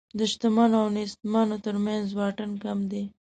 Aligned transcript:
د 0.17 0.19
شتمنو 0.31 0.77
او 0.83 0.87
نېستمنو 0.97 1.57
تر 1.65 1.75
منځ 1.85 2.05
واټن 2.17 2.51
کم 2.63 2.79
دی. 2.91 3.03